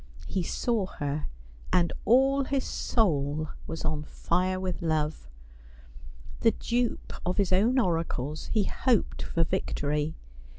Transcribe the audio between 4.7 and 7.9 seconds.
love. The dupe of his own